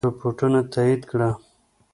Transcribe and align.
رپوټونو 0.07 0.59
تایید 0.73 1.01
کړه. 1.09 1.29